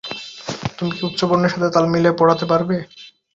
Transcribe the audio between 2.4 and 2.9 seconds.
পারবে?